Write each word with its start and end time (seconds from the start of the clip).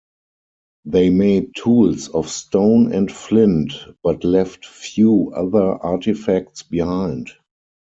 They 0.85 1.11
made 1.11 1.51
tools 1.55 2.07
of 2.09 2.27
stone 2.27 2.91
and 2.91 3.11
flint 3.11 3.71
but 4.01 4.23
left 4.23 4.65
few 4.65 5.31
other 5.35 5.73
artifacts 5.83 6.63
behind. 6.63 7.29